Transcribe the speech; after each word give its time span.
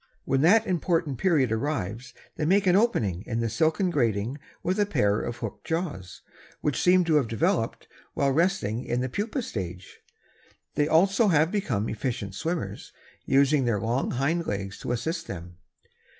When 0.25 0.41
that 0.41 0.65
important 0.65 1.19
period 1.19 1.51
arrives 1.51 2.15
they 2.35 2.43
make 2.45 2.65
an 2.65 2.75
opening 2.75 3.21
in 3.27 3.39
the 3.39 3.51
silken 3.51 3.91
grating 3.91 4.39
with 4.63 4.79
a 4.79 4.85
pair 4.87 5.19
of 5.21 5.37
hooked 5.37 5.63
jaws, 5.63 6.23
which 6.59 6.81
seem 6.81 7.03
to 7.03 7.17
have 7.17 7.27
developed 7.27 7.87
while 8.15 8.31
resting 8.31 8.83
in 8.83 9.01
the 9.01 9.09
pupa 9.09 9.43
state. 9.43 9.83
They 10.73 10.87
also 10.87 11.27
have 11.27 11.51
become 11.51 11.87
efficient 11.87 12.33
swimmers, 12.33 12.91
using 13.27 13.65
their 13.65 13.79
long 13.79 14.09
hind 14.09 14.47
legs 14.47 14.79
to 14.79 14.91
assist 14.91 15.27
them. 15.27 15.57